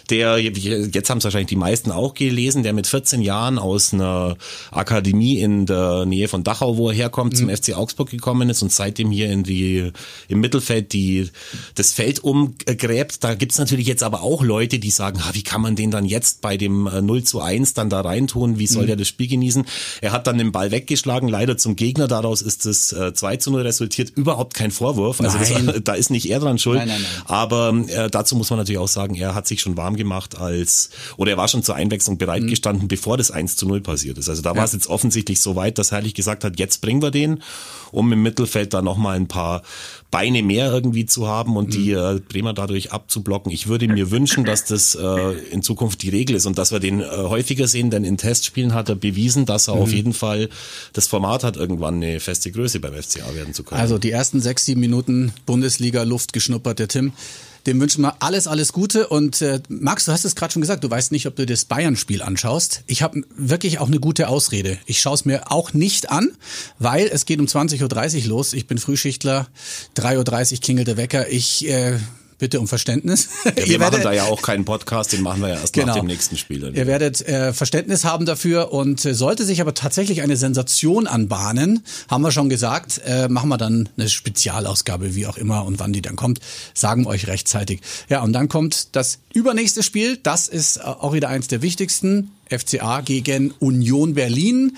[0.09, 4.35] der, jetzt haben es wahrscheinlich die meisten auch gelesen, der mit 14 Jahren aus einer
[4.69, 7.37] Akademie in der Nähe von Dachau, wo er herkommt, mhm.
[7.37, 9.93] zum FC Augsburg gekommen ist und seitdem hier in die,
[10.27, 11.29] im Mittelfeld die,
[11.75, 13.23] das Feld umgräbt.
[13.23, 16.03] Da gibt's natürlich jetzt aber auch Leute, die sagen, ah, wie kann man den dann
[16.03, 18.59] jetzt bei dem 0 äh, zu 1 dann da reintun?
[18.59, 18.87] Wie soll mhm.
[18.87, 19.65] der das Spiel genießen?
[20.01, 22.09] Er hat dann den Ball weggeschlagen, leider zum Gegner.
[22.09, 24.11] Daraus ist das 2 äh, zu 0 resultiert.
[24.17, 25.21] Überhaupt kein Vorwurf.
[25.35, 26.79] Also das, da ist nicht er dran schuld.
[26.79, 27.23] Nein, nein, nein.
[27.25, 30.89] Aber äh, dazu muss man natürlich auch sagen, er hat sich schon warm gemacht als,
[31.17, 32.87] oder er war schon zur Einwechslung bereitgestanden, mhm.
[32.87, 34.29] bevor das 1 zu 0 passiert ist.
[34.29, 34.57] Also da ja.
[34.57, 37.41] war es jetzt offensichtlich so weit, dass Herrlich gesagt hat, jetzt bringen wir den,
[37.91, 39.63] um im Mittelfeld da nochmal ein paar
[40.11, 42.17] Beine mehr irgendwie zu haben und die mhm.
[42.17, 43.51] äh, Bremer dadurch abzublocken.
[43.51, 46.79] Ich würde mir wünschen, dass das äh, in Zukunft die Regel ist und dass wir
[46.79, 49.81] den äh, häufiger sehen, denn in Testspielen hat er bewiesen, dass er mhm.
[49.81, 50.49] auf jeden Fall
[50.93, 53.79] das Format hat, irgendwann eine feste Größe beim FCA werden zu können.
[53.79, 57.13] Also die ersten sechs, sieben Minuten Bundesliga Luft geschnuppert, der Tim.
[57.65, 59.07] Dem wünschen wir alles, alles Gute.
[59.07, 61.65] Und äh, Max, du hast es gerade schon gesagt, du weißt nicht, ob du das
[61.65, 62.83] Bayern-Spiel anschaust.
[62.87, 64.77] Ich habe wirklich auch eine gute Ausrede.
[64.85, 66.31] Ich schaue es mir auch nicht an,
[66.77, 68.53] weil es geht um 20.30 Uhr los.
[68.53, 69.47] Ich bin Frühschichtler,
[69.97, 71.29] 3.30 Uhr klingelt der Wecker.
[71.29, 71.97] Ich äh,
[72.39, 73.29] bitte um Verständnis.
[73.45, 75.87] Ja, wir machen werdet, da ja auch keinen Podcast, den machen wir ja erst genau,
[75.87, 76.71] nach dem nächsten Spiel.
[76.73, 81.83] Ihr werdet äh, Verständnis haben dafür und äh, sollte sich aber tatsächlich eine Sensation anbahnen,
[82.09, 85.93] haben wir schon gesagt, äh, machen wir dann eine Spezialausgabe, wie auch immer und wann
[85.93, 86.39] die dann kommt,
[86.73, 87.81] sagen wir euch rechtzeitig.
[88.07, 92.31] Ja, und dann kommt das übernächste Spiel, das ist äh, auch wieder eins der wichtigsten,
[92.49, 94.77] FCA gegen Union Berlin.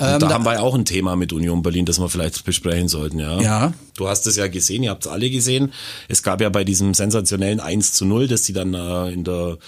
[0.00, 2.44] Ähm, da, da, haben wir ja auch ein Thema mit Union Berlin, das wir vielleicht
[2.44, 3.40] besprechen sollten, ja.
[3.40, 3.72] Ja.
[3.96, 5.72] Du hast es ja gesehen, ihr habt es alle gesehen.
[6.06, 9.58] Es gab ja bei diesem sensationellen 1 zu 0, das sie dann äh, in der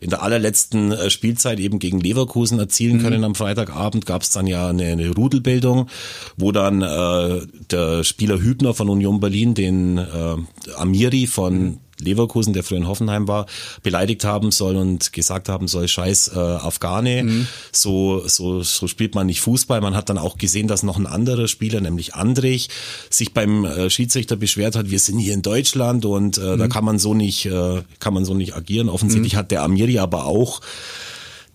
[0.00, 3.02] in der allerletzten äh, Spielzeit eben gegen Leverkusen erzielen mhm.
[3.02, 5.88] können am Freitagabend, gab es dann ja eine, eine Rudelbildung,
[6.36, 10.36] wo dann äh, der Spieler Hübner von Union Berlin den äh,
[10.76, 13.46] Amiri von mhm Leverkusen, der früher in Hoffenheim war,
[13.82, 17.46] beleidigt haben soll und gesagt haben soll, scheiß äh, Afghane, mhm.
[17.72, 19.80] so, so, so spielt man nicht Fußball.
[19.80, 22.68] Man hat dann auch gesehen, dass noch ein anderer Spieler, nämlich Andrich,
[23.08, 26.58] sich beim äh, Schiedsrichter beschwert hat, wir sind hier in Deutschland und äh, mhm.
[26.58, 28.88] da kann man so nicht, äh, kann man so nicht agieren.
[28.88, 29.38] Offensichtlich mhm.
[29.38, 30.60] hat der Amiri aber auch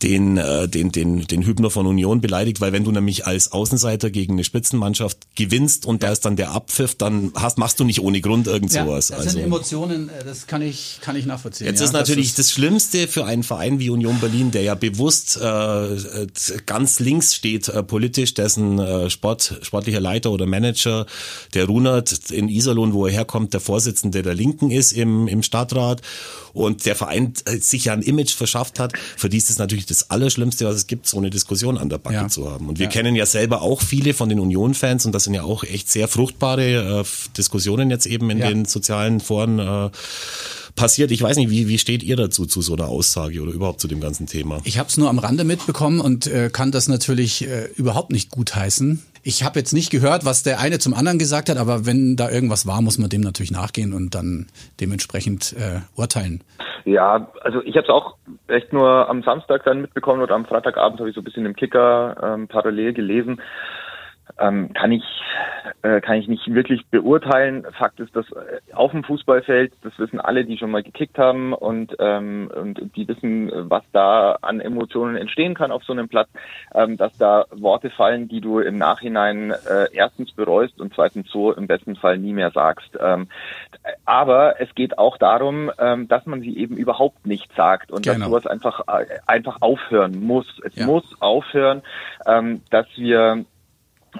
[0.03, 4.09] den, äh, den, den, den Hübner von Union beleidigt, weil wenn du nämlich als Außenseiter
[4.11, 7.99] gegen eine Spitzenmannschaft gewinnst und da ist dann der Abpfiff, dann hast, machst du nicht
[7.99, 9.09] ohne Grund irgend sowas.
[9.09, 11.67] Ja, das also, sind Emotionen, äh, das kann ich, kann ich nachvollziehen.
[11.67, 14.63] Jetzt ja, ist natürlich das, ist das, Schlimmste für einen Verein wie Union Berlin, der
[14.63, 16.27] ja bewusst äh,
[16.65, 21.05] ganz links steht äh, politisch, dessen äh, Sport, sportlicher Leiter oder Manager,
[21.53, 26.01] der Runert in Iserlohn, wo er herkommt, der Vorsitzende der Linken ist im, im Stadtrat
[26.53, 29.85] und der Verein äh, sich ja ein Image verschafft hat, für die ist es natürlich
[29.85, 32.27] das Allerschlimmste, was es gibt, so eine Diskussion an der Backe ja.
[32.29, 32.69] zu haben.
[32.69, 35.63] Und wir kennen ja selber auch viele von den Union-Fans und das sind ja auch
[35.63, 37.03] echt sehr fruchtbare äh,
[37.37, 38.47] Diskussionen jetzt eben in ja.
[38.47, 39.59] den sozialen Foren.
[39.59, 39.89] Äh,
[40.75, 41.11] passiert.
[41.11, 43.87] Ich weiß nicht, wie, wie steht ihr dazu, zu so einer Aussage oder überhaupt zu
[43.87, 44.59] dem ganzen Thema?
[44.65, 48.31] Ich habe es nur am Rande mitbekommen und äh, kann das natürlich äh, überhaupt nicht
[48.31, 49.01] gutheißen.
[49.23, 52.29] Ich habe jetzt nicht gehört, was der eine zum anderen gesagt hat, aber wenn da
[52.29, 54.47] irgendwas war, muss man dem natürlich nachgehen und dann
[54.79, 56.43] dementsprechend äh, urteilen.
[56.83, 60.99] Ja, also ich habe es auch echt nur am Samstag dann mitbekommen oder am Freitagabend
[60.99, 63.41] habe ich so ein bisschen im Kicker ähm, parallel gelesen
[64.39, 65.03] ähm, kann ich
[65.81, 67.65] äh, kann ich nicht wirklich beurteilen.
[67.77, 71.53] Fakt ist, dass äh, auf dem Fußballfeld, das wissen alle, die schon mal gekickt haben
[71.53, 76.29] und ähm, und die wissen, was da an Emotionen entstehen kann auf so einem Platz,
[76.73, 81.53] ähm, dass da Worte fallen, die du im Nachhinein äh, erstens bereust und zweitens so
[81.53, 82.97] im besten Fall nie mehr sagst.
[82.99, 83.27] Ähm,
[84.05, 88.17] aber es geht auch darum, ähm, dass man sie eben überhaupt nicht sagt und genau.
[88.17, 90.59] dass sowas einfach äh, einfach aufhören muss.
[90.63, 90.85] Es ja.
[90.85, 91.81] muss aufhören,
[92.25, 93.45] ähm, dass wir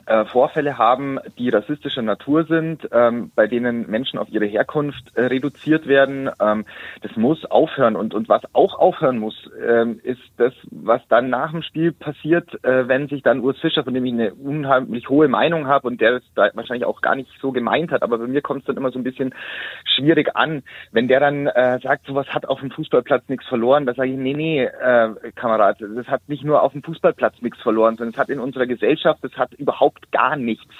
[0.05, 5.25] äh, Vorfälle haben, die rassistischer Natur sind, ähm, bei denen Menschen auf ihre Herkunft äh,
[5.25, 6.29] reduziert werden.
[6.39, 6.65] Ähm,
[7.01, 7.95] das muss aufhören.
[7.95, 12.63] Und, und was auch aufhören muss, ähm, ist das, was dann nach dem Spiel passiert,
[12.63, 16.01] äh, wenn sich dann Urs Fischer, von dem ich eine unheimlich hohe Meinung habe und
[16.01, 18.65] der es da wahrscheinlich auch gar nicht so gemeint hat, aber bei mir kommt es
[18.65, 19.33] dann immer so ein bisschen
[19.95, 23.93] schwierig an, wenn der dann äh, sagt, sowas hat auf dem Fußballplatz nichts verloren, da
[23.93, 27.95] sage ich, nee, nee, äh, Kamerad, das hat nicht nur auf dem Fußballplatz nichts verloren,
[27.97, 30.73] sondern es hat in unserer Gesellschaft, es hat überhaupt überhaupt gar nichts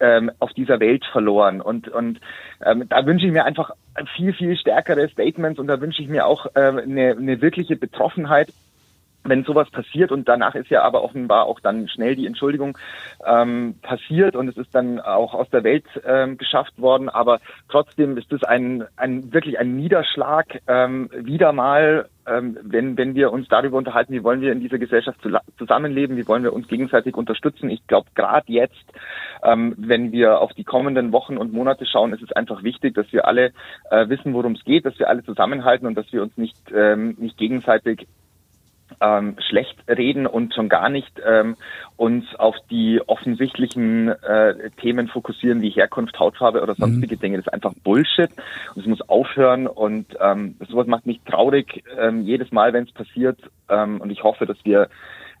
[0.00, 1.60] ähm, auf dieser Welt verloren.
[1.60, 2.20] Und, und
[2.64, 3.70] ähm, da wünsche ich mir einfach
[4.16, 8.52] viel, viel stärkere Statements und da wünsche ich mir auch ähm, eine, eine wirkliche Betroffenheit
[9.24, 12.78] wenn sowas passiert und danach ist ja aber offenbar auch dann schnell die Entschuldigung
[13.24, 18.16] ähm, passiert und es ist dann auch aus der Welt ähm, geschafft worden, aber trotzdem
[18.16, 23.48] ist es ein, ein wirklich ein Niederschlag ähm, wieder mal, ähm, wenn, wenn wir uns
[23.48, 25.18] darüber unterhalten, wie wollen wir in dieser Gesellschaft
[25.58, 27.70] zusammenleben, wie wollen wir uns gegenseitig unterstützen.
[27.70, 28.84] Ich glaube, gerade jetzt,
[29.42, 33.12] ähm, wenn wir auf die kommenden Wochen und Monate schauen, ist es einfach wichtig, dass
[33.12, 33.52] wir alle
[33.90, 37.16] äh, wissen, worum es geht, dass wir alle zusammenhalten und dass wir uns nicht, ähm,
[37.18, 38.06] nicht gegenseitig
[39.00, 41.56] ähm, schlecht reden und schon gar nicht ähm,
[41.96, 47.20] uns auf die offensichtlichen äh, Themen fokussieren wie Herkunft, Hautfarbe oder sonstige mhm.
[47.20, 47.36] Dinge.
[47.36, 48.30] Das ist einfach Bullshit
[48.74, 52.92] und es muss aufhören und ähm, sowas macht mich traurig ähm, jedes Mal, wenn es
[52.92, 54.88] passiert ähm, und ich hoffe, dass wir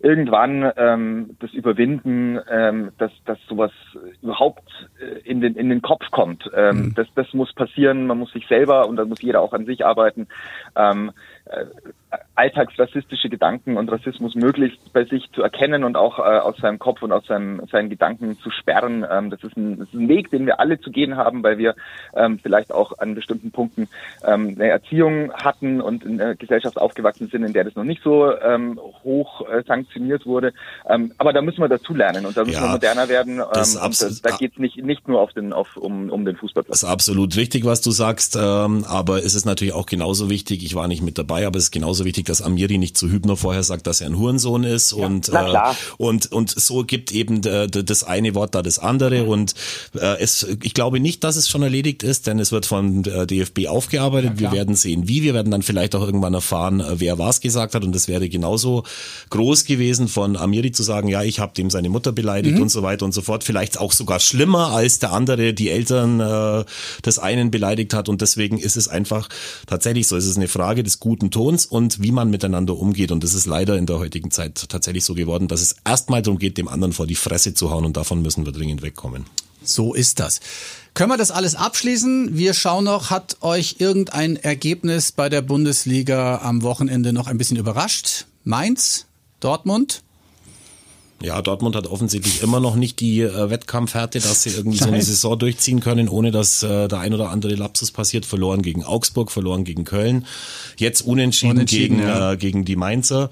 [0.00, 3.70] irgendwann ähm, das Überwinden, ähm, dass, dass sowas
[4.22, 4.64] überhaupt
[4.98, 6.50] äh, in den, in den Kopf kommt.
[6.54, 6.94] Ähm, mhm.
[6.94, 9.84] das, das muss passieren, man muss sich selber und da muss jeder auch an sich
[9.84, 10.26] arbeiten.
[10.74, 11.12] Ähm,
[11.44, 11.66] äh,
[12.34, 17.02] alltagsrassistische Gedanken und Rassismus möglichst bei sich zu erkennen und auch äh, aus seinem Kopf
[17.02, 19.06] und aus seinem, seinen Gedanken zu sperren.
[19.10, 21.58] Ähm, das, ist ein, das ist ein Weg, den wir alle zu gehen haben, weil
[21.58, 21.74] wir
[22.14, 23.88] ähm, vielleicht auch an bestimmten Punkten
[24.24, 28.02] ähm, eine Erziehung hatten und in einer Gesellschaft aufgewachsen sind, in der das noch nicht
[28.02, 30.52] so ähm, hoch äh, sanktioniert wurde.
[30.88, 33.38] Ähm, aber da müssen wir dazulernen und da müssen ja, wir moderner werden.
[33.38, 36.36] Ähm, das das, da geht es nicht, nicht nur auf den, auf, um, um den
[36.36, 36.80] Fußballplatz.
[36.80, 40.64] Das ist absolut richtig, was du sagst, ähm, aber es ist natürlich auch genauso wichtig,
[40.64, 43.36] ich war nicht mit dabei, aber es ist genauso wichtig, dass Amiri nicht zu Hübner
[43.36, 44.92] vorher sagt, dass er ein Hurensohn ist.
[44.92, 45.56] Ja, und äh,
[45.98, 49.24] und und so gibt eben äh, das eine Wort da das andere.
[49.24, 49.54] Und
[49.94, 53.26] äh, es ich glaube nicht, dass es schon erledigt ist, denn es wird von äh,
[53.26, 54.32] DFB aufgearbeitet.
[54.34, 55.22] Ja, wir werden sehen, wie.
[55.22, 57.84] Wir werden dann vielleicht auch irgendwann erfahren, äh, wer was gesagt hat.
[57.84, 58.84] Und es wäre genauso
[59.30, 62.62] groß gewesen von Amiri zu sagen, ja, ich habe dem seine Mutter beleidigt mhm.
[62.62, 66.20] und so weiter und so fort, vielleicht auch sogar schlimmer als der andere die Eltern
[66.20, 66.64] äh,
[67.04, 68.08] des einen beleidigt hat.
[68.08, 69.28] Und deswegen ist es einfach
[69.66, 71.66] tatsächlich so, es ist eine Frage des guten Tons.
[71.66, 73.10] Und wie man miteinander umgeht.
[73.10, 76.38] Und das ist leider in der heutigen Zeit tatsächlich so geworden, dass es erstmal darum
[76.38, 79.26] geht, dem anderen vor die Fresse zu hauen und davon müssen wir dringend wegkommen.
[79.62, 80.40] So ist das.
[80.94, 82.36] Können wir das alles abschließen?
[82.36, 87.56] Wir schauen noch, hat euch irgendein Ergebnis bei der Bundesliga am Wochenende noch ein bisschen
[87.56, 88.26] überrascht?
[88.44, 89.06] Mainz?
[89.40, 90.02] Dortmund?
[91.22, 94.88] Ja, Dortmund hat offensichtlich immer noch nicht die äh, Wettkampfhärte, dass sie irgendwie Nein.
[94.88, 98.24] so eine Saison durchziehen können, ohne dass äh, der ein oder andere Lapsus passiert.
[98.24, 100.26] Verloren gegen Augsburg, verloren gegen Köln,
[100.76, 102.32] jetzt unentschieden, unentschieden gegen, ja.
[102.32, 103.28] äh, gegen die Mainzer.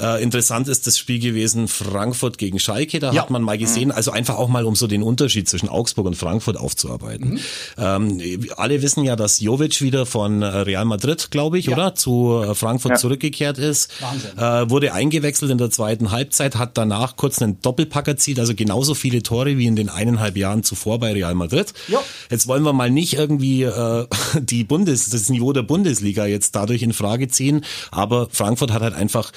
[0.00, 2.98] Äh, interessant ist das Spiel gewesen Frankfurt gegen Schalke.
[2.98, 3.22] Da ja.
[3.22, 3.94] hat man mal gesehen, mhm.
[3.94, 7.30] also einfach auch mal, um so den Unterschied zwischen Augsburg und Frankfurt aufzuarbeiten.
[7.30, 7.40] Mhm.
[7.78, 11.74] Ähm, alle wissen ja, dass Jovic wieder von äh, Real Madrid, glaube ich, ja.
[11.74, 12.96] oder zu äh, Frankfurt ja.
[12.96, 13.90] zurückgekehrt ist.
[14.00, 14.38] Wahnsinn.
[14.38, 18.94] Äh, wurde eingewechselt in der zweiten Halbzeit, hat danach kurz einen Doppelpack erzielt, also genauso
[18.94, 21.72] viele Tore wie in den eineinhalb Jahren zuvor bei Real Madrid.
[21.88, 22.02] Ja.
[22.30, 24.06] Jetzt wollen wir mal nicht irgendwie äh,
[24.40, 28.94] die Bundes, das Niveau der Bundesliga jetzt dadurch in Frage ziehen, aber Frankfurt hat halt
[28.94, 29.32] einfach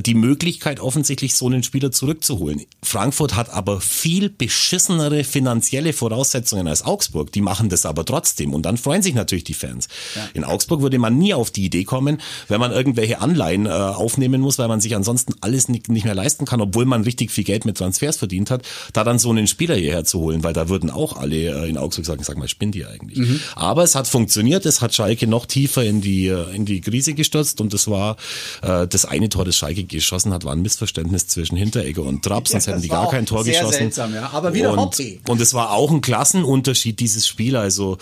[0.00, 2.62] die Möglichkeit, offensichtlich so einen Spieler zurückzuholen.
[2.82, 7.32] Frankfurt hat aber viel beschissenere finanzielle Voraussetzungen als Augsburg.
[7.32, 9.88] Die machen das aber trotzdem und dann freuen sich natürlich die Fans.
[10.14, 10.28] Ja.
[10.34, 14.40] In Augsburg würde man nie auf die Idee kommen, wenn man irgendwelche Anleihen äh, aufnehmen
[14.40, 17.44] muss, weil man sich ansonsten alles nicht, nicht mehr leisten kann, obwohl man richtig viel
[17.44, 20.68] Geld mit Transfers verdient hat, da dann so einen Spieler hierher zu holen, weil da
[20.68, 23.18] würden auch alle äh, in Augsburg sagen, sag mal, spinnt ihr eigentlich.
[23.18, 23.40] Mhm.
[23.56, 27.14] Aber es hat funktioniert, es hat Schalke noch tiefer in die, äh, in die Krise
[27.14, 28.16] gestürzt und das war
[28.62, 32.24] äh, das eine Tor des Schalke Schalke geschossen hat, war ein Missverständnis zwischen Hinteregger und
[32.24, 33.78] Trapp, sonst ja, hätten die gar kein Tor sehr geschossen.
[33.78, 34.30] Seltsam, ja.
[34.32, 37.56] Aber wieder und, und es war auch ein Klassenunterschied dieses Spiel.
[37.56, 37.98] Also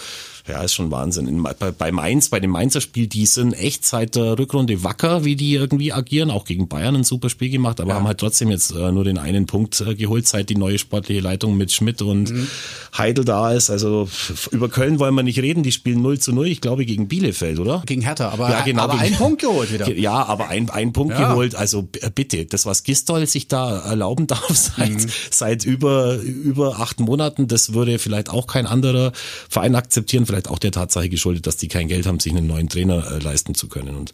[0.48, 1.28] ja, ist schon Wahnsinn.
[1.28, 5.24] In, bei, bei Mainz, bei dem Mainzer Spiel, die sind echt seit der Rückrunde wacker,
[5.24, 6.31] wie die irgendwie agieren.
[6.31, 7.96] Auch gegen Bayern ein super Spiel gemacht, aber ja.
[7.96, 11.20] haben halt trotzdem jetzt äh, nur den einen Punkt äh, geholt, seit die neue sportliche
[11.20, 12.48] Leitung mit Schmidt und mhm.
[12.96, 13.70] Heidel da ist.
[13.70, 14.09] Also
[14.50, 15.62] über Köln wollen wir nicht reden.
[15.62, 17.83] Die spielen 0 zu 0, ich glaube, gegen Bielefeld, oder?
[17.87, 19.90] Gegen Hertha, aber, ja, genau, aber einen Punkt geholt wieder.
[19.92, 21.28] Ja, aber ein, ein Punkt ja.
[21.28, 21.55] geholt.
[21.55, 25.07] Also bitte, das, was Gistol sich da erlauben darf seit, mhm.
[25.31, 29.12] seit über, über acht Monaten, das würde vielleicht auch kein anderer
[29.48, 32.68] Verein akzeptieren, vielleicht auch der Tatsache geschuldet, dass die kein Geld haben, sich einen neuen
[32.68, 33.97] Trainer äh, leisten zu können.
[33.97, 34.12] Und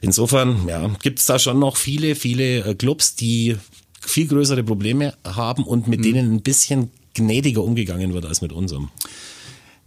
[0.00, 3.56] insofern ja, gibt es da schon noch viele, viele äh, Clubs, die
[4.00, 6.04] viel größere Probleme haben und mit mhm.
[6.04, 8.88] denen ein bisschen gnädiger umgegangen wird als mit unserem.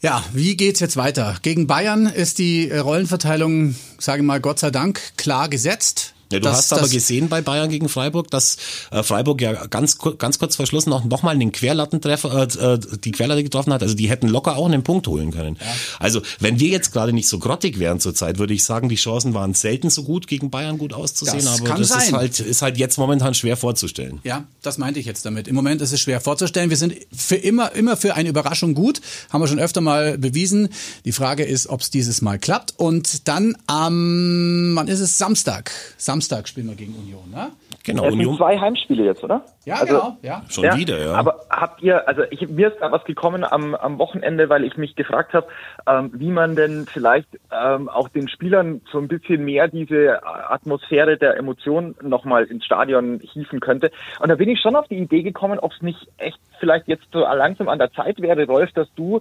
[0.01, 1.37] Ja, wie geht's jetzt weiter?
[1.41, 6.13] Gegen Bayern ist die äh, Rollenverteilung, sage ich mal, Gott sei Dank klar gesetzt.
[6.33, 8.57] Ja, du das, hast aber gesehen bei Bayern gegen Freiburg, dass
[8.91, 12.79] äh, Freiburg ja ganz, ganz kurz vor Schluss noch, noch mal den Querlattentreffer, äh, äh,
[13.03, 13.83] die Querlatte getroffen hat.
[13.83, 15.57] Also die hätten locker auch einen Punkt holen können.
[15.59, 15.67] Ja.
[15.99, 19.33] Also wenn wir jetzt gerade nicht so grottig wären zurzeit, würde ich sagen, die Chancen
[19.33, 21.45] waren selten so gut, gegen Bayern gut auszusehen.
[21.45, 22.01] Das aber das sein.
[22.01, 24.19] ist halt, ist halt jetzt momentan schwer vorzustellen.
[24.23, 25.47] Ja, das meinte ich jetzt damit.
[25.47, 26.69] Im Moment ist es schwer vorzustellen.
[26.69, 29.01] Wir sind für immer, immer für eine Überraschung gut.
[29.29, 30.69] Haben wir schon öfter mal bewiesen.
[31.05, 32.73] Die Frage ist, ob es dieses Mal klappt.
[32.77, 35.17] Und dann am, ähm, wann ist es?
[35.17, 35.71] Samstag.
[35.97, 37.51] Samstag Samstag spielen wir gegen Union, ne?
[37.83, 39.43] Genau, es sind zwei Heimspiele jetzt, oder?
[39.65, 40.41] Ja, also, genau, ja.
[40.47, 41.13] Schon ja, wieder, ja.
[41.13, 44.77] Aber habt ihr, also ich, mir ist da was gekommen am, am Wochenende, weil ich
[44.77, 45.47] mich gefragt habe,
[45.85, 51.17] ähm, wie man denn vielleicht ähm, auch den Spielern so ein bisschen mehr diese Atmosphäre
[51.17, 53.91] der Emotion nochmal ins Stadion hieven könnte.
[54.19, 57.07] Und da bin ich schon auf die Idee gekommen, ob es nicht echt vielleicht jetzt
[57.11, 59.19] so langsam an der Zeit wäre, Rolf, dass du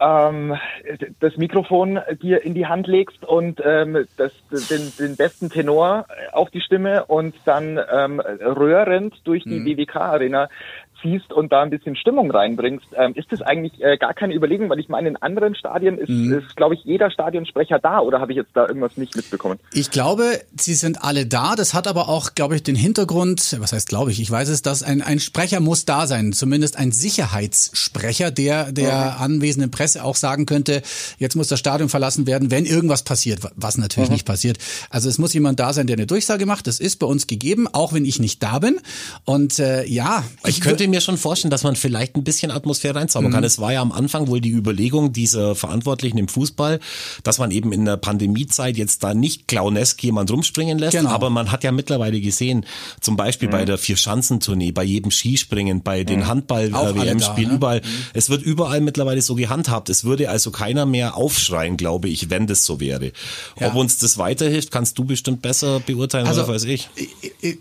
[0.00, 0.56] ähm,
[1.18, 4.32] das Mikrofon dir in die Hand legst und ähm, das,
[4.70, 9.64] den, den besten Tenor auf die Stimme und dann ähm, röhrend durch die mhm.
[9.64, 10.48] BWK-Arena
[11.04, 14.70] ziehst und da ein bisschen Stimmung reinbringst, ähm, ist das eigentlich äh, gar keine Überlegung,
[14.70, 16.38] weil ich meine, in anderen Stadien ist, mhm.
[16.38, 19.60] ist glaube ich, jeder Stadionsprecher da oder habe ich jetzt da irgendwas nicht mitbekommen?
[19.72, 21.54] Ich glaube, sie sind alle da.
[21.56, 24.62] Das hat aber auch, glaube ich, den Hintergrund, was heißt glaube ich, ich weiß es,
[24.62, 29.22] dass ein, ein Sprecher muss da sein, zumindest ein Sicherheitssprecher, der der mhm.
[29.22, 30.82] anwesenden Presse auch sagen könnte,
[31.18, 34.14] jetzt muss das Stadion verlassen werden, wenn irgendwas passiert, was natürlich mhm.
[34.14, 34.58] nicht passiert.
[34.90, 36.66] Also es muss jemand da sein, der eine Durchsage macht.
[36.66, 38.80] Das ist bei uns gegeben, auch wenn ich nicht da bin.
[39.24, 42.94] Und äh, ja, ich, ich könnte mir schon vorstellen, dass man vielleicht ein bisschen Atmosphäre
[42.94, 43.34] reinzaubern mhm.
[43.34, 43.44] kann.
[43.44, 46.80] Es war ja am Anfang wohl die Überlegung dieser Verantwortlichen im Fußball,
[47.22, 50.96] dass man eben in der Pandemiezeit jetzt da nicht clownesk jemand rumspringen lässt.
[50.96, 51.10] Genau.
[51.10, 52.64] Aber man hat ja mittlerweile gesehen,
[53.00, 53.52] zum Beispiel mhm.
[53.52, 56.26] bei der Vier-Schanzentournee, bei jedem Skispringen, bei den mhm.
[56.26, 57.80] Handball-WM-Spielen, äh, überall.
[57.80, 58.04] Mhm.
[58.14, 59.90] Es wird überall mittlerweile so gehandhabt.
[59.90, 63.12] Es würde also keiner mehr aufschreien, glaube ich, wenn das so wäre.
[63.58, 63.68] Ja.
[63.68, 66.88] Ob uns das weiterhilft, kannst du bestimmt besser beurteilen, also, als ich.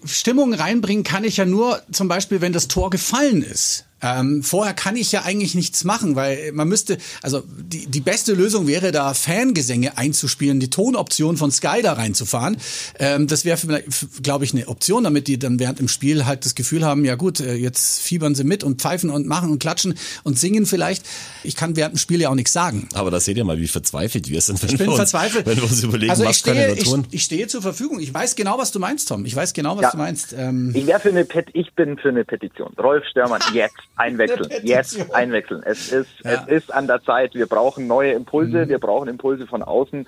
[0.05, 3.85] Stimmung reinbringen kann ich ja nur zum Beispiel, wenn das Tor gefallen gefallen ist.
[4.03, 8.33] Ähm, vorher kann ich ja eigentlich nichts machen, weil man müsste, also die, die beste
[8.33, 12.57] Lösung wäre da Fangesänge einzuspielen, die Tonoption von Sky da reinzufahren.
[12.99, 13.83] Ähm, das wäre,
[14.21, 17.15] glaube ich, eine Option, damit die dann während dem Spiel halt das Gefühl haben, ja
[17.15, 21.05] gut, äh, jetzt fiebern sie mit und pfeifen und machen und klatschen und singen vielleicht.
[21.43, 22.89] Ich kann während dem Spiel ja auch nichts sagen.
[22.93, 25.45] Aber da seht ihr mal, wie verzweifelt wir sind, wenn, ich bin wir, uns, verzweifelt.
[25.45, 27.05] wenn wir uns überlegen, also was stehe, können wir tun.
[27.09, 27.99] Ich, ich, stehe zur Verfügung.
[27.99, 29.25] Ich weiß genau, was du meinst, Tom.
[29.25, 29.91] Ich weiß genau, was ja.
[29.91, 30.33] du meinst.
[30.33, 32.73] Ähm, ich wäre für eine Pet ich bin für eine Petition.
[32.77, 34.49] Rolf Störmann, jetzt einwechseln.
[34.63, 35.61] Jetzt einwechseln.
[35.65, 36.31] Es ist, ja.
[36.31, 37.35] es ist an der Zeit.
[37.35, 38.65] Wir brauchen neue Impulse.
[38.65, 38.69] Mhm.
[38.69, 40.07] Wir brauchen Impulse von außen.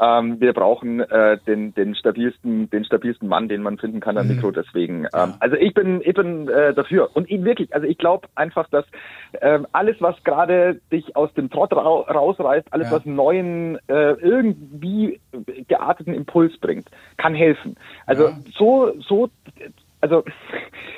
[0.00, 4.28] Ähm, wir brauchen äh, den, den stabilsten, den stabilsten Mann, den man finden kann am
[4.28, 4.36] mhm.
[4.36, 4.50] Mikro.
[4.50, 5.36] Deswegen, ähm, ja.
[5.40, 7.10] also ich bin, ich bin äh, dafür.
[7.14, 8.84] Und ihn wirklich, also ich glaube einfach, dass
[9.40, 12.96] ähm, alles, was gerade dich aus dem Trott ra rausreißt, alles, ja.
[12.96, 15.20] was neuen, äh, irgendwie
[15.68, 17.76] gearteten Impuls bringt, kann helfen.
[18.06, 19.30] Also so, so
[20.06, 20.24] also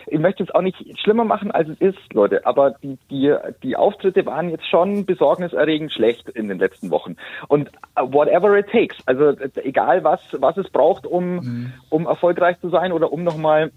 [0.06, 3.76] ich möchte es auch nicht schlimmer machen, als es ist, Leute, aber die, die, die
[3.76, 7.16] Auftritte waren jetzt schon besorgniserregend schlecht in den letzten Wochen.
[7.48, 11.72] Und whatever it takes, also egal was, was es braucht, um, mhm.
[11.90, 13.70] um erfolgreich zu sein oder um nochmal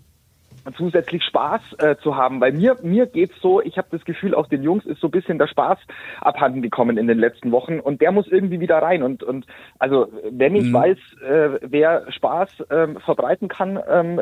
[0.78, 2.40] zusätzlich Spaß äh, zu haben.
[2.40, 5.12] Bei mir, mir geht's so, ich habe das Gefühl, auch den Jungs ist so ein
[5.12, 5.80] bisschen der Spaß
[6.22, 9.04] abhanden gekommen in den letzten Wochen und der muss irgendwie wieder rein.
[9.04, 9.46] Und, und
[9.80, 10.74] also wenn ich mhm.
[10.74, 14.22] weiß, äh, wer Spaß ähm, verbreiten kann, ähm,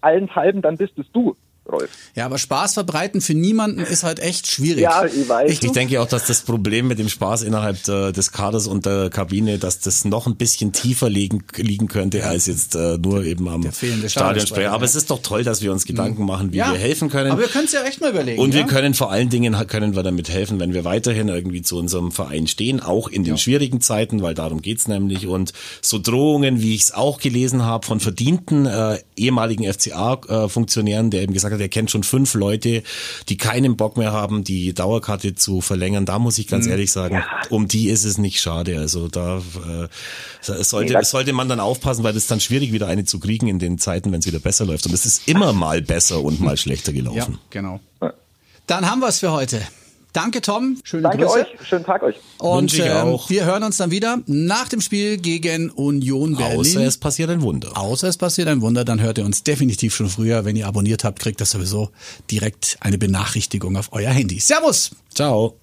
[0.00, 1.36] allenthalben, dann bist es du.
[1.70, 1.90] Rolf.
[2.16, 4.82] Ja, aber Spaß verbreiten für niemanden ist halt echt schwierig.
[4.82, 5.50] Ja, ich weiß.
[5.50, 8.84] Ich, ich denke auch, dass das Problem mit dem Spaß innerhalb der, des Kaders und
[8.84, 12.24] der Kabine, dass das noch ein bisschen tiefer liegen, liegen könnte, ja.
[12.24, 14.72] als jetzt äh, nur eben am Stadionsprecher.
[14.72, 14.88] Aber ja.
[14.88, 16.28] es ist doch toll, dass wir uns Gedanken mhm.
[16.28, 17.30] machen, wie ja, wir helfen können.
[17.30, 18.40] Aber wir können es ja echt mal überlegen.
[18.40, 21.78] Und wir können vor allen Dingen können wir damit helfen, wenn wir weiterhin irgendwie zu
[21.78, 25.28] unserem Verein stehen, auch in den schwierigen Zeiten, weil darum geht's nämlich.
[25.28, 31.22] Und so Drohungen, wie ich es auch gelesen habe, von verdienten äh, ehemaligen FCA-Funktionären, der
[31.22, 32.82] eben gesagt hat, er kennt schon fünf Leute,
[33.28, 36.06] die keinen Bock mehr haben, die Dauerkarte zu verlängern.
[36.06, 36.72] Da muss ich ganz mhm.
[36.72, 37.26] ehrlich sagen, ja.
[37.50, 38.78] um die ist es nicht schade.
[38.78, 39.88] Also da äh,
[40.40, 43.58] sollte, nee, sollte man dann aufpassen, weil es dann schwierig wieder eine zu kriegen in
[43.58, 44.86] den Zeiten, wenn es wieder besser läuft.
[44.86, 47.32] Und es ist immer mal besser und mal schlechter gelaufen.
[47.32, 47.80] Ja, genau.
[48.66, 49.60] Dann haben wir es für heute.
[50.12, 50.78] Danke, Tom.
[50.84, 51.40] Schöne Danke Grüße.
[51.40, 51.66] euch.
[51.66, 52.16] Schönen Tag euch.
[52.38, 56.60] Und ähm, wir hören uns dann wieder nach dem Spiel gegen Union Berlin.
[56.60, 57.76] Außer es passiert ein Wunder.
[57.76, 60.44] Außer es passiert ein Wunder, dann hört ihr uns definitiv schon früher.
[60.44, 61.90] Wenn ihr abonniert habt, kriegt das sowieso
[62.30, 64.38] direkt eine Benachrichtigung auf euer Handy.
[64.38, 64.90] Servus.
[65.14, 65.61] Ciao.